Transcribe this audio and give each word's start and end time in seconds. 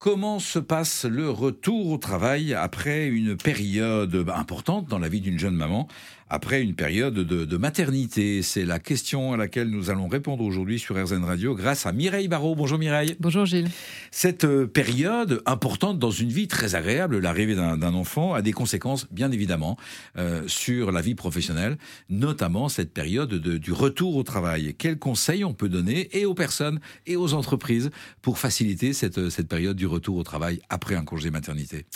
Comment 0.00 0.38
se 0.38 0.60
passe 0.60 1.06
le 1.06 1.28
retour 1.28 1.90
au 1.90 1.98
travail 1.98 2.54
après 2.54 3.08
une 3.08 3.36
période 3.36 4.26
importante 4.32 4.86
dans 4.86 5.00
la 5.00 5.08
vie 5.08 5.20
d'une 5.20 5.40
jeune 5.40 5.56
maman 5.56 5.88
après 6.30 6.62
une 6.62 6.74
période 6.74 7.14
de, 7.14 7.56
maternité? 7.56 8.42
C'est 8.42 8.64
la 8.64 8.78
question 8.78 9.32
à 9.32 9.36
laquelle 9.36 9.70
nous 9.70 9.90
allons 9.90 10.06
répondre 10.06 10.44
aujourd'hui 10.44 10.78
sur 10.78 11.02
RZN 11.02 11.24
Radio 11.24 11.56
grâce 11.56 11.84
à 11.84 11.90
Mireille 11.90 12.28
Barrault. 12.28 12.54
Bonjour 12.54 12.78
Mireille. 12.78 13.16
Bonjour 13.18 13.44
Gilles. 13.44 13.70
Cette 14.12 14.44
euh, 14.44 14.68
période 14.68 15.42
importante 15.46 15.98
dans 15.98 16.12
une 16.12 16.28
vie 16.28 16.46
très 16.46 16.76
agréable, 16.76 17.18
l'arrivée 17.18 17.56
d'un 17.56 17.94
enfant, 17.94 18.34
a 18.34 18.42
des 18.42 18.52
conséquences 18.52 19.08
bien 19.10 19.32
évidemment 19.32 19.76
euh, 20.16 20.44
sur 20.46 20.92
la 20.92 21.00
vie 21.00 21.16
professionnelle, 21.16 21.76
notamment 22.08 22.68
cette 22.68 22.92
période 22.92 23.34
du 23.34 23.72
retour 23.72 24.14
au 24.14 24.22
travail. 24.22 24.76
Quels 24.78 24.98
conseils 25.00 25.44
on 25.44 25.54
peut 25.54 25.68
donner 25.68 26.08
et 26.16 26.24
aux 26.24 26.34
personnes 26.34 26.78
et 27.06 27.16
aux 27.16 27.34
entreprises 27.34 27.90
pour 28.22 28.38
faciliter 28.38 28.92
cette, 28.92 29.30
cette 29.30 29.48
période 29.48 29.76
du 29.76 29.87
retour 29.88 30.16
au 30.16 30.22
travail 30.22 30.60
après 30.68 30.94
un 30.94 31.04
congé 31.04 31.30
maternité 31.30 31.86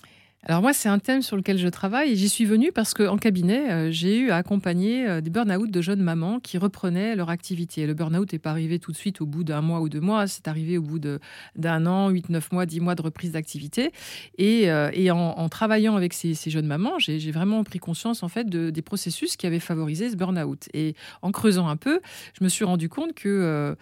alors 0.45 0.61
moi, 0.61 0.73
c'est 0.73 0.89
un 0.89 0.99
thème 0.99 1.23
sur 1.23 1.37
lequel 1.37 1.57
je 1.57 1.69
travaille 1.69 2.11
et 2.11 2.17
j'y 2.17 2.29
suis 2.29 2.45
venue 2.45 2.73
parce 2.73 2.95
qu'en 2.95 3.17
cabinet, 3.17 3.71
euh, 3.71 3.93
j'ai 3.93 4.19
eu 4.19 4.31
à 4.31 4.37
accompagner 4.37 5.09
euh, 5.09 5.21
des 5.21 5.31
burn-out 5.31 5.71
de 5.71 5.81
jeunes 5.81 6.03
mamans 6.03 6.41
qui 6.41 6.59
reprenaient 6.59 7.15
leur 7.15 7.31
activité. 7.31 7.87
Le 7.87 7.95
burn-out 7.95 8.33
n'est 8.33 8.41
pas 8.41 8.51
arrivé 8.51 8.81
tout 8.81 8.91
de 8.91 8.97
suite 8.97 9.21
au 9.21 9.27
bout 9.27 9.45
d'un 9.45 9.61
mois 9.61 9.81
ou 9.81 9.89
deux 9.89 10.01
mois, 10.01 10.27
c'est 10.27 10.49
arrivé 10.49 10.79
au 10.79 10.83
bout 10.83 10.99
d'un 10.99 11.87
an, 11.87 12.09
huit, 12.09 12.29
neuf 12.29 12.51
mois, 12.51 12.67
dix 12.67 12.81
mois 12.81 12.97
de 12.97 13.03
reprise 13.03 13.33
d'activité. 13.33 13.93
Et, 14.37 14.69
euh, 14.69 14.91
en, 15.13 15.49
travaillant 15.49 15.95
avec 15.95 16.13
ces, 16.13 16.35
jeunes 16.35 16.67
mamans, 16.67 16.99
j'ai 16.99 17.31
vraiment 17.31 17.63
pris 17.63 17.79
conscience 17.79 18.25
en 18.25 18.29
fait 18.29 18.49
de, 18.51 18.71
des 18.71 18.83
processus 18.83 19.37
qui 19.37 19.47
avaient 19.47 19.61
favorisé 19.61 20.11
ce 20.11 20.17
burn-out. 20.17 20.69
Et 20.75 20.97
en 21.23 21.31
creusant 21.31 21.69
un 21.69 21.77
peu, 21.77 22.01
je 22.37 22.43
me 22.43 22.49
suis 22.49 22.65
rendu 22.65 22.89
compte 22.89 23.15
que 23.15 23.77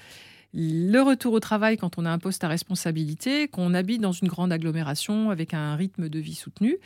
le 0.53 1.01
retour 1.01 1.33
au 1.33 1.41
travail 1.41 1.77
quand 1.77 1.99
on 1.99 2.05
a 2.05 2.11
un 2.11 2.19
poste 2.19 2.43
à 2.43 2.49
responsabilité, 2.49 3.47
qu'on 3.47 3.73
habite 3.73 4.01
dans 4.01 4.13
une 4.13 4.27
grande 4.27 4.53
agglomération 4.53 5.31
avec 5.31 5.55
un 5.55 5.77
rythme 5.77 6.09
de 6.09 6.19
vie 6.19 6.35
soutenu, 6.35 6.79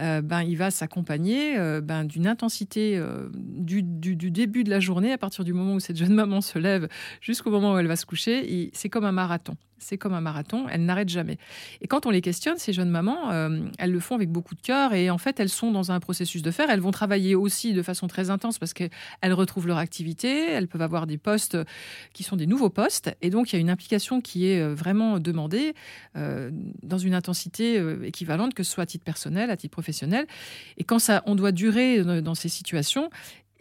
euh, 0.00 0.22
ben, 0.22 0.42
il 0.42 0.56
va 0.56 0.70
s'accompagner 0.70 1.56
euh, 1.56 1.80
ben, 1.80 2.04
d'une 2.04 2.26
intensité 2.26 2.96
euh, 2.96 3.28
du, 3.34 3.82
début 3.82 4.64
de 4.64 4.70
la 4.70 4.80
journée, 4.80 5.12
à 5.12 5.18
partir 5.18 5.44
du 5.44 5.52
moment 5.52 5.74
où 5.74 5.80
cette 5.80 5.96
jeune 5.96 6.14
maman 6.14 6.40
se 6.40 6.58
lève 6.58 6.88
jusqu'au 7.20 7.50
moment 7.50 7.74
où 7.74 7.78
elle 7.78 7.86
va 7.86 7.96
se 7.96 8.06
coucher. 8.06 8.70
C'est 8.72 8.88
comme 8.88 9.04
un 9.04 9.12
marathon 9.12 9.56
c'est 9.82 9.98
comme 9.98 10.14
un 10.14 10.20
marathon, 10.20 10.66
elles 10.68 10.84
n'arrêtent 10.84 11.08
jamais. 11.08 11.38
Et 11.80 11.86
quand 11.86 12.06
on 12.06 12.10
les 12.10 12.20
questionne, 12.20 12.56
ces 12.58 12.72
jeunes 12.72 12.90
mamans, 12.90 13.30
euh, 13.32 13.60
elles 13.78 13.90
le 13.90 14.00
font 14.00 14.14
avec 14.14 14.30
beaucoup 14.30 14.54
de 14.54 14.60
cœur 14.60 14.94
et 14.94 15.10
en 15.10 15.18
fait, 15.18 15.40
elles 15.40 15.48
sont 15.48 15.70
dans 15.70 15.92
un 15.92 16.00
processus 16.00 16.42
de 16.42 16.50
faire. 16.50 16.70
Elles 16.70 16.80
vont 16.80 16.90
travailler 16.90 17.34
aussi 17.34 17.72
de 17.72 17.82
façon 17.82 18.06
très 18.06 18.30
intense 18.30 18.58
parce 18.58 18.72
qu'elles 18.72 18.90
retrouvent 19.22 19.66
leur 19.66 19.78
activité, 19.78 20.50
elles 20.50 20.68
peuvent 20.68 20.82
avoir 20.82 21.06
des 21.06 21.18
postes 21.18 21.58
qui 22.12 22.22
sont 22.22 22.36
des 22.36 22.46
nouveaux 22.46 22.70
postes 22.70 23.14
et 23.20 23.30
donc 23.30 23.52
il 23.52 23.56
y 23.56 23.58
a 23.58 23.60
une 23.60 23.70
implication 23.70 24.20
qui 24.20 24.46
est 24.46 24.60
euh, 24.60 24.74
vraiment 24.74 25.18
demandée 25.18 25.74
euh, 26.16 26.50
dans 26.82 26.98
une 26.98 27.14
intensité 27.14 27.82
équivalente 28.04 28.54
que 28.54 28.62
ce 28.62 28.72
soit 28.72 28.84
à 28.84 28.86
titre 28.86 29.04
personnel, 29.04 29.50
à 29.50 29.56
titre 29.56 29.72
professionnel. 29.72 30.26
Et 30.78 30.84
quand 30.84 30.98
ça, 30.98 31.22
on 31.26 31.34
doit 31.34 31.52
durer 31.52 32.02
dans 32.22 32.34
ces 32.34 32.48
situations, 32.48 33.10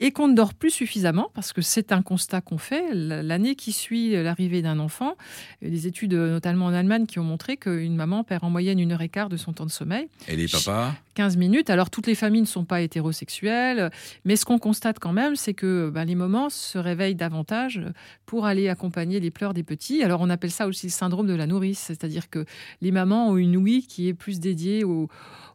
et 0.01 0.11
qu'on 0.11 0.27
ne 0.27 0.33
dort 0.33 0.53
plus 0.53 0.71
suffisamment, 0.71 1.31
parce 1.33 1.53
que 1.53 1.61
c'est 1.61 1.91
un 1.91 2.01
constat 2.01 2.41
qu'on 2.41 2.57
fait. 2.57 2.83
L'année 2.93 3.55
qui 3.55 3.71
suit 3.71 4.11
l'arrivée 4.11 4.61
d'un 4.61 4.79
enfant, 4.79 5.15
des 5.61 5.87
études 5.87 6.13
notamment 6.13 6.65
en 6.65 6.73
Allemagne 6.73 7.05
qui 7.05 7.19
ont 7.19 7.23
montré 7.23 7.55
qu'une 7.55 7.95
maman 7.95 8.23
perd 8.23 8.43
en 8.43 8.49
moyenne 8.49 8.79
une 8.79 8.91
heure 8.91 9.01
et 9.01 9.09
quart 9.09 9.29
de 9.29 9.37
son 9.37 9.53
temps 9.53 9.65
de 9.65 9.71
sommeil. 9.71 10.09
Et 10.27 10.35
les 10.35 10.47
papas? 10.47 10.95
15 11.13 11.37
minutes. 11.37 11.69
Alors 11.69 11.89
toutes 11.89 12.07
les 12.07 12.15
familles 12.15 12.41
ne 12.41 12.47
sont 12.47 12.65
pas 12.65 12.81
hétérosexuelles, 12.81 13.91
mais 14.25 14.35
ce 14.35 14.45
qu'on 14.45 14.59
constate 14.59 14.99
quand 14.99 15.13
même, 15.13 15.35
c'est 15.35 15.53
que 15.53 15.89
ben, 15.89 16.05
les 16.05 16.15
mamans 16.15 16.49
se 16.49 16.77
réveillent 16.77 17.15
davantage 17.15 17.81
pour 18.25 18.45
aller 18.45 18.69
accompagner 18.69 19.19
les 19.19 19.31
pleurs 19.31 19.53
des 19.53 19.63
petits. 19.63 20.03
Alors 20.03 20.21
on 20.21 20.29
appelle 20.29 20.51
ça 20.51 20.67
aussi 20.67 20.87
le 20.87 20.91
syndrome 20.91 21.27
de 21.27 21.35
la 21.35 21.47
nourrice, 21.47 21.79
c'est-à-dire 21.79 22.29
que 22.29 22.45
les 22.81 22.91
mamans 22.91 23.29
ont 23.29 23.37
une 23.37 23.57
ouïe 23.57 23.85
qui 23.85 24.07
est 24.07 24.13
plus 24.13 24.39
dédiée 24.39 24.83
aux 24.83 25.09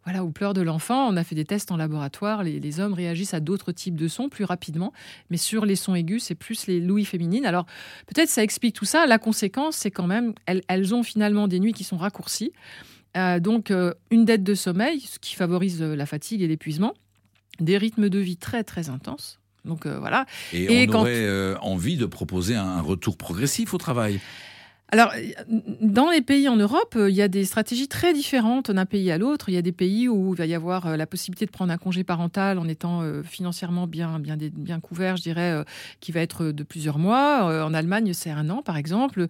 voilà, 0.06 0.22
aux 0.22 0.30
pleurs 0.30 0.54
de 0.54 0.62
l'enfant. 0.62 1.08
On 1.08 1.16
a 1.16 1.24
fait 1.24 1.34
des 1.34 1.44
tests 1.44 1.72
en 1.72 1.76
laboratoire. 1.76 2.44
Les, 2.44 2.80
hommes 2.80 2.94
réagissent 2.94 3.34
à 3.34 3.40
d'autres 3.40 3.72
types 3.72 3.96
de 3.96 4.06
sons 4.06 4.28
plus 4.28 4.44
rapidement, 4.44 4.92
mais 5.30 5.36
sur 5.36 5.66
les 5.66 5.74
sons 5.74 5.96
aigus, 5.96 6.22
c'est 6.22 6.36
plus 6.36 6.68
les 6.68 6.78
louis 6.80 7.04
féminines. 7.04 7.44
Alors 7.44 7.66
peut-être 8.06 8.28
ça 8.28 8.42
explique 8.42 8.74
tout 8.74 8.84
ça. 8.84 9.06
La 9.06 9.18
conséquence, 9.18 9.76
c'est 9.76 9.90
quand 9.90 10.06
même 10.06 10.32
elles, 10.46 10.94
ont 10.94 11.02
finalement 11.02 11.48
des 11.48 11.58
nuits 11.58 11.72
qui 11.72 11.82
sont 11.82 11.96
raccourcies. 11.96 12.52
Euh, 13.16 13.40
donc 13.40 13.70
euh, 13.70 13.94
une 14.10 14.24
dette 14.24 14.42
de 14.42 14.54
sommeil, 14.54 15.00
ce 15.00 15.18
qui 15.18 15.34
favorise 15.34 15.80
euh, 15.82 15.96
la 15.96 16.06
fatigue 16.06 16.42
et 16.42 16.46
l'épuisement, 16.46 16.94
des 17.60 17.78
rythmes 17.78 18.08
de 18.08 18.18
vie 18.18 18.36
très 18.36 18.64
très 18.64 18.90
intenses. 18.90 19.40
Donc 19.64 19.84
voilà. 19.88 20.26
Et, 20.52 20.88
on 20.88 20.94
aurait 20.94 21.56
envie 21.60 21.96
de 21.96 22.06
proposer 22.06 22.54
un 22.54 22.80
retour 22.80 23.16
progressif 23.16 23.74
au 23.74 23.78
travail? 23.78 24.20
Alors, 24.92 25.12
dans 25.80 26.10
les 26.10 26.22
pays 26.22 26.48
en 26.48 26.54
Europe, 26.54 26.94
euh, 26.94 27.10
il 27.10 27.16
y 27.16 27.22
a 27.22 27.26
des 27.26 27.44
stratégies 27.44 27.88
très 27.88 28.12
différentes 28.12 28.70
d'un 28.70 28.86
pays 28.86 29.10
à 29.10 29.18
l'autre. 29.18 29.48
Il 29.48 29.56
y 29.56 29.58
a 29.58 29.62
des 29.62 29.72
pays 29.72 30.08
où 30.08 30.32
il 30.32 30.38
va 30.38 30.46
y 30.46 30.54
avoir 30.54 30.86
euh, 30.86 30.96
la 30.96 31.06
possibilité 31.06 31.44
de 31.44 31.50
prendre 31.50 31.72
un 31.72 31.76
congé 31.76 32.04
parental 32.04 32.56
en 32.60 32.68
étant 32.68 33.02
euh, 33.02 33.24
financièrement 33.24 33.88
bien, 33.88 34.20
bien, 34.20 34.36
bien 34.36 34.78
couvert, 34.78 35.16
je 35.16 35.22
dirais, 35.22 35.64
qui 35.98 36.12
va 36.12 36.20
être 36.20 36.52
de 36.52 36.62
plusieurs 36.62 36.98
mois. 36.98 37.64
En 37.64 37.74
Allemagne, 37.74 38.12
c'est 38.12 38.30
un 38.30 38.48
an, 38.48 38.62
par 38.62 38.76
exemple. 38.76 39.26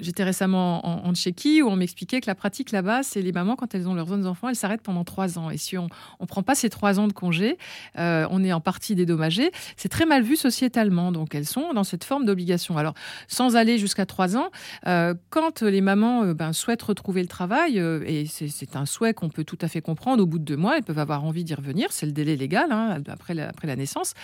J'étais 0.00 0.24
récemment 0.24 1.06
en, 1.06 1.14
Tchéquie 1.14 1.62
où 1.62 1.68
on 1.68 1.76
m'expliquait 1.76 2.20
que 2.20 2.26
la 2.26 2.34
pratique 2.34 2.72
là-bas, 2.72 3.02
c'est 3.02 3.22
les 3.22 3.30
mamans, 3.30 3.54
quand 3.54 3.74
elles 3.74 3.88
ont 3.88 3.94
leurs 3.94 4.08
jeunes 4.08 4.26
enfants, 4.26 4.48
elles 4.48 4.56
s'arrêtent 4.56 4.82
pendant 4.82 5.04
trois 5.04 5.38
ans. 5.38 5.50
Et 5.50 5.58
si 5.58 5.78
on 5.78 5.88
ne 6.20 6.26
prend 6.26 6.42
pas 6.42 6.54
ces 6.54 6.70
trois 6.70 6.98
ans 6.98 7.06
de 7.06 7.12
congé, 7.12 7.56
on 7.96 8.44
est 8.44 8.52
en 8.52 8.60
partie 8.60 8.94
dédommagé. 8.94 9.52
C'est 9.76 9.88
très 9.88 10.06
mal 10.06 10.22
vu 10.22 10.36
sociétalement. 10.36 11.12
Donc, 11.12 11.34
elles 11.34 11.46
sont 11.46 11.72
dans 11.72 11.84
cette 11.84 12.04
forme 12.04 12.24
d'obligation. 12.24 12.76
Alors, 12.78 12.94
sans 13.28 13.56
aller 13.56 13.78
jusqu'à 13.78 14.06
trois 14.06 14.23
ans, 14.36 14.50
euh, 14.86 15.14
quand 15.30 15.62
les 15.62 15.80
mamans 15.80 16.24
euh, 16.24 16.34
ben, 16.34 16.52
souhaitent 16.52 16.82
retrouver 16.82 17.22
le 17.22 17.28
travail, 17.28 17.78
euh, 17.78 18.02
et 18.06 18.26
c'est 18.26 18.76
un 18.76 18.86
souhait 18.86 19.14
qu'on 19.14 19.28
peut 19.28 19.44
tout 19.44 19.58
à 19.60 19.68
fait 19.68 19.80
comprendre, 19.80 20.22
au 20.22 20.26
bout 20.26 20.38
de 20.38 20.44
deux 20.44 20.56
mois, 20.56 20.76
elles 20.76 20.82
peuvent 20.82 20.98
avoir 20.98 21.24
envie 21.24 21.44
d'y 21.44 21.54
revenir, 21.54 21.88
c'est 21.90 22.06
le 22.06 22.12
délai 22.12 22.36
légal 22.36 22.72
hein, 22.72 23.02
après, 23.08 23.34
la, 23.34 23.48
après 23.48 23.66
la 23.66 23.76
naissance. 23.76 24.14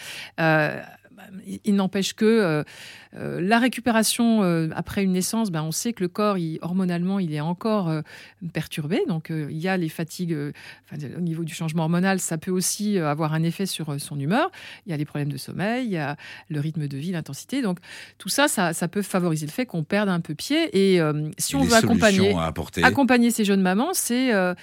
Il 1.65 1.75
n'empêche 1.75 2.15
que 2.15 2.65
la 3.13 3.59
récupération 3.59 4.43
après 4.75 5.03
une 5.03 5.13
naissance, 5.13 5.51
ben, 5.51 5.63
on 5.63 5.73
sait 5.73 5.93
que 5.93 6.03
le 6.03 6.09
corps, 6.09 6.37
hormonalement, 6.63 7.19
il 7.19 7.35
est 7.35 7.41
encore 7.41 7.93
perturbé. 8.53 9.03
Donc, 9.09 9.31
il 9.31 9.59
y 9.59 9.69
a 9.69 9.77
les 9.77 9.89
fatigues 9.89 10.37
au 10.93 11.21
niveau 11.21 11.45
du 11.45 11.55
changement 11.55 11.85
hormonal, 11.85 12.21
ça 12.21 12.39
peut 12.39 12.51
aussi 12.51 12.99
avoir 12.99 13.35
un 13.35 13.43
effet 13.43 13.67
sur 13.67 14.01
son 14.01 14.19
humeur. 14.19 14.51
Il 14.87 14.91
y 14.91 14.93
a 14.93 14.97
les 14.97 15.05
problèmes 15.05 15.33
de 15.33 15.37
sommeil, 15.37 15.87
il 15.87 15.93
y 15.93 15.99
a 15.99 16.17
le 16.49 16.61
rythme 16.61 16.87
de 16.87 16.97
vie, 16.97 17.13
l'intensité. 17.13 17.63
Donc, 17.63 17.79
tout 18.19 18.29
ça, 18.29 18.49
ça, 18.49 18.73
ça 18.73 18.89
peut 18.89 19.03
favoriser 19.03 19.47
le 19.47 19.53
fait 19.53 19.67
qu'on 19.67 19.85
perdre 19.85 20.13
un 20.13 20.21
peu 20.21 20.35
pied. 20.35 20.71
Et 20.77 21.01
euh, 21.01 21.31
si 21.39 21.57
on 21.57 21.63
veut 21.63 21.75
accompagner, 21.75 22.35
accompagner 22.83 23.31
ces 23.31 23.45
jeunes 23.45 23.63
mamans, 23.63 23.91
c'est 23.93 24.33
euh, 24.33 24.55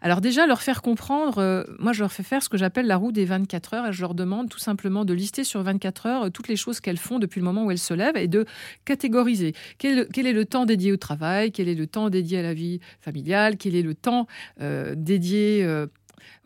alors 0.00 0.20
déjà 0.20 0.46
leur 0.46 0.62
faire 0.62 0.82
comprendre. 0.82 1.38
Euh, 1.38 1.64
moi, 1.78 1.92
je 1.92 2.00
leur 2.00 2.12
fais 2.12 2.22
faire 2.22 2.42
ce 2.42 2.48
que 2.48 2.56
j'appelle 2.56 2.86
la 2.86 2.96
roue 2.96 3.12
des 3.12 3.24
24 3.24 3.74
heures 3.74 3.86
et 3.88 3.92
je 3.92 4.00
leur 4.00 4.14
demande 4.14 4.48
tout 4.48 4.58
simplement 4.58 5.04
de 5.04 5.12
lister 5.12 5.44
sur 5.44 5.62
24 5.62 6.06
heures 6.06 6.32
toutes 6.32 6.48
les 6.48 6.56
choses 6.56 6.80
qu'elles 6.80 6.98
font 6.98 7.18
depuis 7.18 7.40
le 7.40 7.44
moment 7.44 7.64
où 7.64 7.70
elles 7.70 7.78
se 7.78 7.94
lèvent 7.94 8.16
et 8.16 8.28
de 8.28 8.46
catégoriser 8.84 9.54
quel, 9.78 9.98
est 9.98 10.32
le 10.32 10.44
temps 10.44 10.66
dédié 10.66 10.92
au 10.92 10.96
travail, 10.96 11.52
quel 11.52 11.68
est 11.68 11.74
le 11.74 11.86
temps 11.86 12.10
dédié 12.10 12.38
à 12.38 12.42
la 12.42 12.54
vie 12.54 12.80
familiale, 13.00 13.56
quel 13.56 13.74
est 13.74 13.82
le 13.82 13.94
temps 13.94 14.26
dédié 14.58 15.64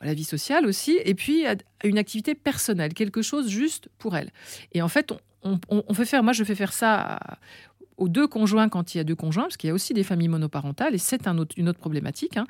à 0.00 0.06
la 0.06 0.14
vie 0.14 0.25
sociale 0.25 0.66
aussi, 0.66 0.98
et 1.04 1.14
puis 1.14 1.47
à 1.47 1.56
une 1.82 1.98
activité 1.98 2.34
personnelle, 2.34 2.94
quelque 2.94 3.22
chose 3.22 3.48
juste 3.48 3.88
pour 3.98 4.16
elles. 4.16 4.31
Et 4.72 4.82
en 4.82 4.88
fait, 4.88 5.12
on, 5.43 5.59
on, 5.69 5.94
fait 5.94 6.06
faire, 6.06 6.22
moi 6.22 6.32
je 6.32 6.43
fais 6.43 6.54
faire 6.54 6.72
ça 6.72 7.19
aux 7.97 8.09
deux 8.09 8.27
conjoints 8.27 8.69
quand 8.69 8.94
il 8.94 8.99
y 8.99 9.00
a 9.00 9.05
deux 9.05 9.15
conjoints, 9.15 9.44
parce 9.44 9.56
qu'il 9.56 9.69
y 9.69 9.71
a 9.71 9.75
aussi 9.75 9.94
des 9.94 10.03
familles 10.03 10.28
monoparentales, 10.28 10.94
et 10.94 10.99
c'est 10.99 11.27
un 11.27 11.34
une 11.56 11.69
autre 11.69 11.78
problématique. 11.78 12.37
Hein. 12.37 12.47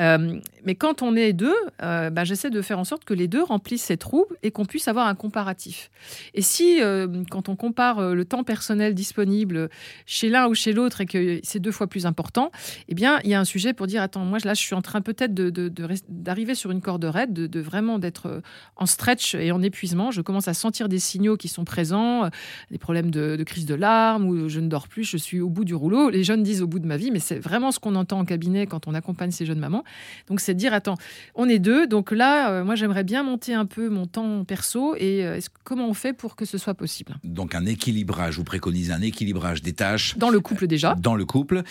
Euh, 0.00 0.40
mais 0.64 0.74
quand 0.74 1.02
on 1.02 1.16
est 1.16 1.32
deux, 1.32 1.54
euh, 1.82 2.10
bah, 2.10 2.24
j'essaie 2.24 2.50
de 2.50 2.62
faire 2.62 2.78
en 2.78 2.84
sorte 2.84 3.04
que 3.04 3.14
les 3.14 3.28
deux 3.28 3.42
remplissent 3.42 3.84
ces 3.84 3.96
trous 3.96 4.26
et 4.42 4.50
qu'on 4.50 4.64
puisse 4.64 4.88
avoir 4.88 5.06
un 5.06 5.14
comparatif. 5.14 5.90
Et 6.34 6.42
si, 6.42 6.82
euh, 6.82 7.24
quand 7.30 7.48
on 7.48 7.56
compare 7.56 8.14
le 8.14 8.24
temps 8.24 8.44
personnel 8.44 8.94
disponible 8.94 9.68
chez 10.06 10.28
l'un 10.28 10.46
ou 10.48 10.54
chez 10.54 10.72
l'autre 10.72 11.00
et 11.00 11.06
que 11.06 11.40
c'est 11.42 11.60
deux 11.60 11.72
fois 11.72 11.86
plus 11.86 12.06
important, 12.06 12.50
eh 12.88 12.94
bien, 12.94 13.20
il 13.24 13.30
y 13.30 13.34
a 13.34 13.40
un 13.40 13.44
sujet 13.44 13.72
pour 13.72 13.86
dire, 13.86 14.02
attends, 14.02 14.24
moi 14.24 14.38
là, 14.44 14.54
je 14.54 14.60
suis 14.60 14.74
en 14.74 14.82
train 14.82 15.00
peut-être 15.00 15.34
d'arriver 15.34 16.52
de, 16.52 16.58
sur 16.58 16.70
une 16.70 16.80
corde 16.80 17.04
raide, 17.04 17.32
de, 17.32 17.60
vraiment 17.60 17.98
d'être 17.98 18.42
en 18.76 18.86
stretch 18.86 19.34
et 19.34 19.52
en 19.52 19.62
épuisement. 19.62 20.10
Je 20.10 20.20
commence 20.20 20.48
à 20.48 20.54
sentir 20.54 20.88
des 20.88 20.98
signaux 20.98 21.36
qui 21.36 21.48
sont 21.48 21.64
présents, 21.64 22.28
des 22.70 22.78
problèmes 22.78 23.10
de 23.10 23.42
crise 23.44 23.66
de 23.66 23.74
larmes, 23.74 24.26
ou 24.26 24.48
je 24.48 24.60
ne 24.60 24.68
dors 24.68 24.83
plus, 24.88 25.04
je 25.04 25.16
suis 25.16 25.40
au 25.40 25.48
bout 25.48 25.64
du 25.64 25.74
rouleau. 25.74 26.10
Les 26.10 26.24
jeunes 26.24 26.42
disent 26.42 26.62
au 26.62 26.66
bout 26.66 26.78
de 26.78 26.86
ma 26.86 26.96
vie, 26.96 27.10
mais 27.10 27.18
c'est 27.18 27.38
vraiment 27.38 27.72
ce 27.72 27.78
qu'on 27.78 27.94
entend 27.94 28.18
en 28.18 28.24
cabinet 28.24 28.66
quand 28.66 28.86
on 28.86 28.94
accompagne 28.94 29.30
ces 29.30 29.46
jeunes 29.46 29.58
mamans. 29.58 29.84
Donc 30.28 30.40
c'est 30.40 30.54
de 30.54 30.58
dire, 30.58 30.72
attends, 30.72 30.96
on 31.34 31.48
est 31.48 31.58
deux, 31.58 31.86
donc 31.86 32.10
là, 32.10 32.50
euh, 32.50 32.64
moi 32.64 32.74
j'aimerais 32.74 33.04
bien 33.04 33.22
monter 33.22 33.54
un 33.54 33.66
peu 33.66 33.88
mon 33.88 34.06
temps 34.06 34.44
perso 34.44 34.94
et 34.96 35.24
euh, 35.24 35.40
comment 35.64 35.88
on 35.88 35.94
fait 35.94 36.12
pour 36.12 36.36
que 36.36 36.44
ce 36.44 36.58
soit 36.58 36.74
possible? 36.74 37.16
Donc 37.24 37.54
un 37.54 37.66
équilibrage, 37.66 38.36
vous 38.36 38.44
préconisez 38.44 38.92
un 38.92 39.02
équilibrage 39.02 39.62
des 39.62 39.72
tâches. 39.72 40.16
Dans 40.16 40.30
le 40.30 40.40
couple 40.40 40.66
déjà. 40.66 40.94
Dans 40.94 41.14
le 41.14 41.24
couple. 41.24 41.62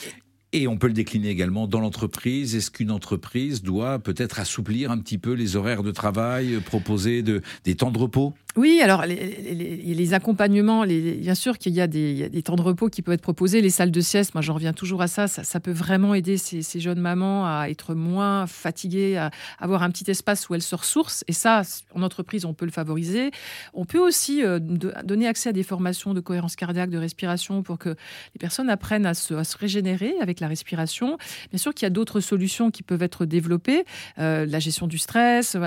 Et 0.55 0.67
on 0.67 0.77
peut 0.77 0.85
le 0.85 0.93
décliner 0.93 1.29
également 1.29 1.65
dans 1.65 1.79
l'entreprise. 1.79 2.55
Est-ce 2.55 2.69
qu'une 2.69 2.91
entreprise 2.91 3.63
doit 3.63 3.97
peut-être 3.97 4.39
assouplir 4.39 4.91
un 4.91 4.99
petit 4.99 5.17
peu 5.17 5.33
les 5.33 5.55
horaires 5.55 5.81
de 5.81 5.89
travail, 5.89 6.59
proposer 6.63 7.23
de, 7.23 7.41
des 7.63 7.73
temps 7.73 7.89
de 7.89 7.97
repos? 7.97 8.35
Oui, 8.55 8.81
alors 8.83 9.05
les, 9.07 10.13
accompagnements, 10.13 10.85
bien 10.85 11.33
sûr 11.33 11.57
qu'il 11.57 11.73
y, 11.73 11.81
a 11.81 11.87
des 11.87 12.43
temps 12.43 12.55
de 12.55 12.61
repos 12.61 12.87
qui 12.87 13.01
peuvent 13.01 13.15
être 13.15 13.21
proposés, 13.21 13.61
les 13.61 13.71
salles 13.71 13.89
de 13.89 14.01
sieste, 14.01 14.35
moi 14.35 14.41
j'en 14.41 14.53
reviens 14.53 14.73
toujours 14.73 15.01
à 15.01 15.07
ça, 15.07 15.27
ça, 15.27 15.59
peut 15.59 15.71
vraiment 15.71 16.13
aider 16.13 16.37
ces, 16.37 16.79
jeunes 16.79 16.99
mamans 16.99 17.47
à 17.47 17.69
être 17.69 17.95
moins 17.95 18.45
fatiguées, 18.45 19.17
à 19.17 19.31
avoir 19.59 19.81
un 19.81 19.89
petit 19.89 20.09
espace 20.11 20.49
où 20.49 20.55
elles 20.55 20.61
se 20.61 20.75
ressourcent, 20.75 21.23
et 21.27 21.33
ça, 21.33 21.63
en 21.95 22.03
entreprise, 22.03 22.45
on 22.45 22.53
peut 22.53 22.65
le 22.65 22.71
favoriser. 22.71 23.31
On 23.73 23.85
peut 23.85 23.99
aussi 23.99 24.43
euh, 24.43 24.59
donner 24.59 25.27
accès 25.27 25.49
à 25.49 25.53
des 25.53 25.63
formations 25.63 26.13
de 26.13 26.19
cohérence 26.19 26.55
cardiaque, 26.55 26.91
de 26.91 26.99
respiration, 26.99 27.63
pour 27.63 27.79
que 27.79 27.89
les 27.89 28.39
personnes 28.39 28.69
apprennent 28.69 29.07
à 29.07 29.15
se, 29.15 29.33
régénérer 29.57 30.13
avec 30.21 30.39
la 30.39 30.47
respiration. 30.47 31.17
Bien 31.49 31.57
sûr 31.57 31.73
qu'il 31.73 31.85
y 31.85 31.87
a 31.87 31.91
d'autres 31.91 32.19
solutions 32.19 32.69
qui 32.69 32.83
peuvent 32.83 33.03
être 33.03 33.25
développées, 33.25 33.83
euh, 34.19 34.45
la 34.45 34.59
gestion 34.59 34.85
du 34.85 34.99
stress, 34.99 35.57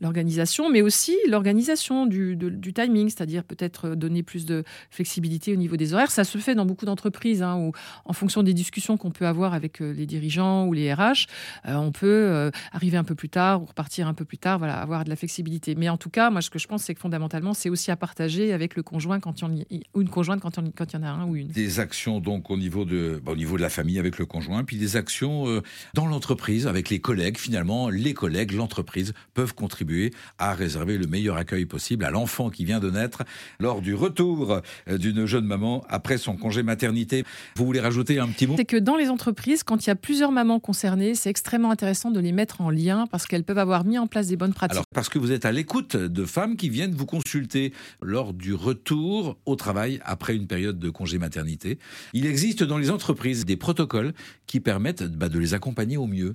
l'organisation, 0.00 0.70
mais 0.70 0.82
aussi 0.82 1.16
l'organisation 1.28 2.06
du 2.06 2.35
du 2.36 2.72
timing, 2.72 3.08
c'est-à-dire 3.08 3.44
peut-être 3.44 3.88
euh, 3.88 3.96
donner 3.96 4.22
plus 4.22 4.46
de 4.46 4.64
flexibilité 4.90 5.52
au 5.52 5.56
niveau 5.56 5.76
des 5.76 5.94
horaires. 5.94 6.10
Ça 6.10 6.24
se 6.24 6.38
fait 6.38 6.54
dans 6.54 6.66
beaucoup 6.66 6.86
d'entreprises, 6.86 7.42
hein, 7.42 7.56
où 7.56 7.72
en 8.04 8.12
fonction 8.12 8.42
des 8.42 8.54
discussions 8.54 8.96
qu'on 8.96 9.10
peut 9.10 9.26
avoir 9.26 9.54
avec 9.54 9.80
euh, 9.80 9.92
les 9.92 10.06
dirigeants 10.06 10.66
ou 10.66 10.72
les 10.72 10.92
RH, 10.92 11.26
euh, 11.66 11.74
on 11.74 11.92
peut 11.92 12.50
arriver 12.72 12.96
un 12.96 13.04
peu 13.04 13.14
plus 13.14 13.28
tard 13.28 13.62
ou 13.62 13.66
repartir 13.66 14.08
un 14.08 14.14
peu 14.14 14.24
plus 14.24 14.38
tard, 14.38 14.58
voilà, 14.58 14.80
avoir 14.80 15.04
de 15.04 15.10
la 15.10 15.16
flexibilité. 15.16 15.74
Mais 15.74 15.88
en 15.88 15.96
tout 15.96 16.10
cas, 16.10 16.30
moi, 16.30 16.40
ce 16.40 16.50
que 16.50 16.58
je 16.58 16.66
pense, 16.66 16.82
c'est 16.84 16.94
que 16.94 17.00
fondamentalement, 17.00 17.54
c'est 17.54 17.70
aussi 17.70 17.90
à 17.90 17.96
partager 17.96 18.52
avec 18.52 18.76
le 18.76 18.82
conjoint 18.82 19.20
quand 19.20 19.40
il 19.42 19.66
y 19.70 19.82
ou 19.94 20.02
une 20.02 20.08
conjointe 20.08 20.40
quand, 20.40 20.56
il 20.56 20.94
y 20.94 20.96
en 20.96 21.02
a 21.02 21.08
un 21.08 21.26
ou 21.26 21.36
une. 21.36 21.48
Des 21.48 21.80
actions 21.80 22.20
donc 22.20 22.50
au 22.50 22.56
niveau 22.56 22.84
de, 22.84 23.20
bah, 23.24 23.32
au 23.32 23.36
niveau 23.36 23.56
de 23.56 23.62
la 23.62 23.70
famille 23.70 23.98
avec 23.98 24.18
le 24.18 24.26
conjoint, 24.26 24.64
puis 24.64 24.76
des 24.76 24.96
actions 24.96 25.62
dans 25.94 26.06
l'entreprise 26.06 26.66
avec 26.66 26.90
les 26.90 26.98
collègues. 26.98 27.38
Finalement, 27.38 27.88
les 27.88 28.14
collègues, 28.14 28.52
l'entreprise 28.52 29.12
peuvent 29.34 29.54
contribuer 29.54 30.12
à 30.38 30.54
réserver 30.54 30.98
le 30.98 31.06
meilleur 31.06 31.36
accueil 31.36 31.66
possible 31.66 32.04
à 32.04 32.10
l'enfant 32.10 32.25
enfant 32.26 32.50
qui 32.50 32.64
vient 32.64 32.80
de 32.80 32.90
naître 32.90 33.22
lors 33.60 33.80
du 33.80 33.94
retour 33.94 34.60
euh, 34.88 34.98
d'une 34.98 35.26
jeune 35.26 35.44
maman 35.44 35.84
après 35.88 36.18
son 36.18 36.36
congé 36.36 36.64
maternité. 36.64 37.22
Vous 37.54 37.64
voulez 37.64 37.78
rajouter 37.78 38.18
un 38.18 38.26
petit 38.26 38.48
mot? 38.48 38.54
C'est 38.56 38.64
que 38.64 38.76
dans 38.76 38.96
les 38.96 39.10
entreprises, 39.10 39.62
quand 39.62 39.86
il 39.86 39.90
y 39.90 39.92
a 39.92 39.94
plusieurs 39.94 40.32
mamans 40.32 40.58
concernées, 40.58 41.14
c'est 41.14 41.30
extrêmement 41.30 41.70
intéressant 41.70 42.10
de 42.10 42.18
les 42.18 42.32
mettre 42.32 42.62
en 42.62 42.70
lien 42.70 43.06
parce 43.12 43.26
qu'elles 43.28 43.44
peuvent 43.44 43.58
avoir 43.58 43.84
mis 43.84 43.96
en 43.96 44.08
place 44.08 44.26
des 44.26 44.36
bonnes 44.36 44.54
pratiques. 44.54 44.72
Alors, 44.72 44.86
parce 44.92 45.08
que 45.08 45.20
vous 45.20 45.30
êtes 45.30 45.44
à 45.44 45.52
l'écoute 45.52 45.96
de 45.96 46.24
femmes 46.24 46.56
qui 46.56 46.68
viennent 46.68 46.96
vous 46.96 47.06
consulter 47.06 47.72
lors 48.02 48.34
du 48.34 48.54
retour 48.54 49.38
au 49.46 49.54
travail 49.54 50.00
après 50.04 50.34
une 50.34 50.48
période 50.48 50.80
de 50.80 50.90
congé 50.90 51.18
maternité. 51.18 51.78
Il 52.12 52.26
existe 52.26 52.64
dans 52.64 52.78
les 52.78 52.90
entreprises 52.90 53.44
des 53.44 53.56
protocoles 53.56 54.14
qui 54.48 54.58
permettent 54.58 55.04
bah, 55.04 55.28
de 55.28 55.38
les 55.38 55.54
accompagner 55.54 55.96
au 55.96 56.08
mieux. 56.08 56.34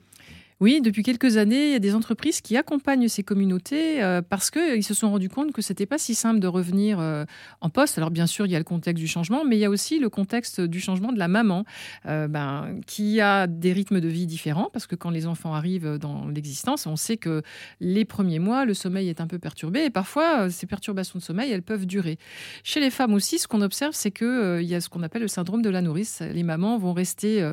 Oui, 0.61 0.79
depuis 0.79 1.01
quelques 1.01 1.37
années, 1.37 1.69
il 1.69 1.71
y 1.71 1.75
a 1.75 1.79
des 1.79 1.95
entreprises 1.95 2.39
qui 2.39 2.55
accompagnent 2.55 3.07
ces 3.07 3.23
communautés 3.23 4.03
euh, 4.03 4.21
parce 4.21 4.51
qu'ils 4.51 4.83
se 4.83 4.93
sont 4.93 5.09
rendus 5.09 5.27
compte 5.27 5.53
que 5.53 5.61
c'était 5.63 5.87
pas 5.87 5.97
si 5.97 6.13
simple 6.13 6.39
de 6.39 6.45
revenir 6.45 6.99
euh, 6.99 7.25
en 7.61 7.71
poste. 7.71 7.97
Alors 7.97 8.11
bien 8.11 8.27
sûr, 8.27 8.45
il 8.45 8.51
y 8.51 8.55
a 8.55 8.59
le 8.59 8.63
contexte 8.63 9.01
du 9.01 9.07
changement, 9.07 9.43
mais 9.43 9.57
il 9.57 9.59
y 9.59 9.65
a 9.65 9.71
aussi 9.71 9.97
le 9.97 10.07
contexte 10.11 10.61
du 10.61 10.79
changement 10.79 11.13
de 11.13 11.17
la 11.17 11.27
maman, 11.27 11.65
euh, 12.05 12.27
ben, 12.27 12.79
qui 12.85 13.19
a 13.21 13.47
des 13.47 13.73
rythmes 13.73 13.99
de 13.99 14.07
vie 14.07 14.27
différents 14.27 14.69
parce 14.71 14.85
que 14.85 14.95
quand 14.95 15.09
les 15.09 15.25
enfants 15.25 15.55
arrivent 15.55 15.97
dans 15.97 16.27
l'existence, 16.27 16.85
on 16.85 16.95
sait 16.95 17.17
que 17.17 17.41
les 17.79 18.05
premiers 18.05 18.37
mois, 18.37 18.63
le 18.63 18.75
sommeil 18.75 19.09
est 19.09 19.19
un 19.19 19.25
peu 19.25 19.39
perturbé 19.39 19.85
et 19.85 19.89
parfois 19.89 20.51
ces 20.51 20.67
perturbations 20.67 21.17
de 21.17 21.23
sommeil, 21.23 21.51
elles 21.51 21.63
peuvent 21.63 21.87
durer. 21.87 22.19
Chez 22.63 22.79
les 22.79 22.91
femmes 22.91 23.15
aussi, 23.15 23.39
ce 23.39 23.47
qu'on 23.47 23.61
observe, 23.61 23.93
c'est 23.95 24.11
que 24.11 24.59
il 24.61 24.67
y 24.67 24.75
a 24.75 24.81
ce 24.81 24.89
qu'on 24.89 25.01
appelle 25.01 25.23
le 25.23 25.27
syndrome 25.27 25.63
de 25.63 25.71
la 25.71 25.81
nourrice. 25.81 26.21
Les 26.21 26.43
mamans 26.43 26.77
vont 26.77 26.93
rester 26.93 27.51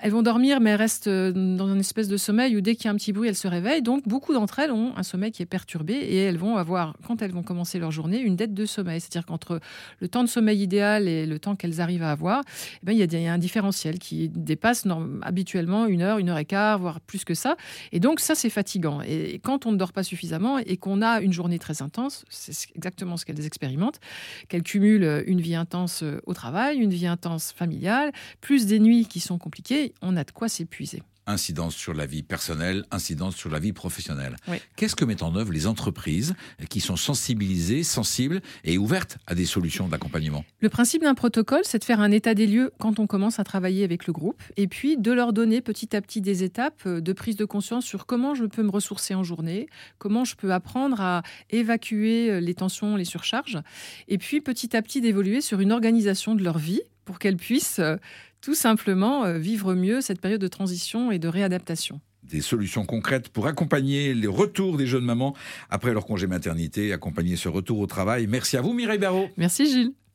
elles 0.00 0.10
vont 0.10 0.22
dormir, 0.22 0.60
mais 0.60 0.74
restent 0.74 1.06
euh, 1.06 1.32
dans 1.32 1.72
une 1.72 1.80
espèce 1.80 2.08
de 2.08 2.16
sommeil 2.16 2.56
où 2.56 2.60
dès 2.60 2.74
qu'il 2.74 2.86
y 2.86 2.88
a 2.88 2.90
un 2.90 2.96
petit 2.96 3.12
bruit, 3.12 3.28
elles 3.28 3.36
se 3.36 3.48
réveillent. 3.48 3.82
Donc, 3.82 4.06
beaucoup 4.06 4.32
d'entre 4.32 4.58
elles 4.58 4.72
ont 4.72 4.92
un 4.96 5.02
sommeil 5.02 5.32
qui 5.32 5.42
est 5.42 5.46
perturbé 5.46 5.94
et 5.94 6.16
elles 6.16 6.38
vont 6.38 6.56
avoir, 6.56 6.96
quand 7.06 7.22
elles 7.22 7.32
vont 7.32 7.42
commencer 7.42 7.78
leur 7.78 7.90
journée, 7.90 8.20
une 8.20 8.36
dette 8.36 8.54
de 8.54 8.66
sommeil. 8.66 9.00
C'est-à-dire 9.00 9.26
qu'entre 9.26 9.60
le 10.00 10.08
temps 10.08 10.22
de 10.22 10.28
sommeil 10.28 10.62
idéal 10.62 11.08
et 11.08 11.26
le 11.26 11.38
temps 11.38 11.56
qu'elles 11.56 11.80
arrivent 11.80 12.02
à 12.02 12.10
avoir, 12.10 12.42
eh 12.82 12.86
ben, 12.86 12.92
il, 12.92 12.98
y 12.98 13.26
a, 13.26 13.32
un 13.32 13.38
différentiel 13.38 13.98
qui 13.98 14.28
dépasse 14.28 14.86
habituellement 15.22 15.86
une 15.86 16.02
heure, 16.02 16.18
une 16.18 16.28
heure 16.28 16.38
et 16.38 16.44
quart, 16.44 16.78
voire 16.78 17.00
plus 17.00 17.24
que 17.24 17.34
ça. 17.34 17.56
Et 17.92 18.00
donc, 18.00 18.20
ça, 18.20 18.34
c'est 18.34 18.50
fatigant. 18.50 19.00
Et 19.02 19.40
quand 19.42 19.66
on 19.66 19.72
ne 19.72 19.76
dort 19.76 19.92
pas 19.92 20.02
suffisamment 20.02 20.58
et 20.58 20.76
qu'on 20.76 21.02
a 21.02 21.20
une 21.20 21.32
journée 21.32 21.58
très 21.58 21.82
intense, 21.82 22.24
c'est 22.28 22.68
exactement 22.74 23.16
ce 23.16 23.24
qu'elles 23.24 23.44
expérimentent, 23.46 24.00
qu'elles 24.48 24.62
cumulent 24.62 25.24
une 25.26 25.40
vie 25.40 25.54
intense 25.54 26.04
au 26.26 26.34
travail, 26.34 26.78
une 26.78 26.90
vie 26.90 27.06
intense 27.06 27.52
familiale, 27.52 28.12
plus 28.40 28.66
des 28.66 28.78
nuits 28.78 29.06
qui 29.06 29.20
sont 29.20 29.38
compliquées 29.38 29.85
on 30.02 30.16
a 30.16 30.24
de 30.24 30.30
quoi 30.30 30.48
s'épuiser. 30.48 31.02
Incidence 31.28 31.74
sur 31.74 31.92
la 31.92 32.06
vie 32.06 32.22
personnelle, 32.22 32.84
incidence 32.92 33.34
sur 33.34 33.50
la 33.50 33.58
vie 33.58 33.72
professionnelle. 33.72 34.36
Qu'est-ce 34.76 34.94
que 34.94 35.04
mettent 35.04 35.24
en 35.24 35.34
œuvre 35.34 35.50
les 35.52 35.66
entreprises 35.66 36.34
qui 36.70 36.78
sont 36.78 36.94
sensibilisées, 36.94 37.82
sensibles 37.82 38.40
et 38.62 38.78
ouvertes 38.78 39.18
à 39.26 39.34
des 39.34 39.44
solutions 39.44 39.88
d'accompagnement? 39.88 40.44
Le 40.60 40.68
principe 40.68 41.02
d'un 41.02 41.16
protocole, 41.16 41.62
c'est 41.64 41.80
de 41.80 41.84
faire 41.84 42.00
un 42.00 42.12
état 42.12 42.34
des 42.34 42.46
lieux 42.46 42.70
quand 42.78 43.00
on 43.00 43.08
commence 43.08 43.40
à 43.40 43.44
travailler 43.44 43.82
avec 43.82 44.06
le 44.06 44.12
groupe 44.12 44.40
et 44.56 44.68
puis 44.68 44.96
de 44.96 45.10
leur 45.10 45.32
donner 45.32 45.60
petit 45.60 45.96
à 45.96 46.00
petit 46.00 46.20
des 46.20 46.44
étapes 46.44 46.82
euh, 46.86 47.00
de 47.00 47.12
prise 47.12 47.34
de 47.34 47.44
conscience 47.44 47.84
sur 47.84 48.06
comment 48.06 48.36
je 48.36 48.44
peux 48.44 48.62
me 48.62 48.70
ressourcer 48.70 49.16
en 49.16 49.24
journée, 49.24 49.66
comment 49.98 50.24
je 50.24 50.36
peux 50.36 50.52
apprendre 50.52 51.00
à 51.00 51.22
évacuer 51.50 52.30
euh, 52.30 52.38
les 52.38 52.54
tensions, 52.54 52.94
les 52.94 53.04
surcharges 53.04 53.58
et 54.06 54.18
puis 54.18 54.40
petit 54.40 54.76
à 54.76 54.82
petit 54.82 55.00
d'évoluer 55.00 55.40
sur 55.40 55.58
une 55.58 55.72
organisation 55.72 56.36
de 56.36 56.44
leur 56.44 56.58
vie 56.58 56.82
pour 57.06 57.18
qu'elles 57.18 57.38
puissent 57.38 57.78
euh, 57.78 57.96
tout 58.42 58.54
simplement 58.54 59.24
euh, 59.24 59.38
vivre 59.38 59.74
mieux 59.74 60.02
cette 60.02 60.20
période 60.20 60.42
de 60.42 60.48
transition 60.48 61.10
et 61.10 61.18
de 61.18 61.28
réadaptation 61.28 62.00
des 62.22 62.40
solutions 62.40 62.84
concrètes 62.84 63.28
pour 63.28 63.46
accompagner 63.46 64.12
les 64.12 64.26
retours 64.26 64.76
des 64.76 64.88
jeunes 64.88 65.04
mamans 65.04 65.36
après 65.70 65.92
leur 65.92 66.04
congé 66.04 66.26
maternité, 66.26 66.92
accompagner 66.92 67.36
ce 67.36 67.48
retour 67.48 67.78
au 67.78 67.86
travail. 67.86 68.26
Merci 68.26 68.56
à 68.56 68.60
vous 68.62 68.72
Mireille 68.72 68.98
Barrault. 68.98 69.28
Merci 69.36 69.66
Gilles. 69.66 69.92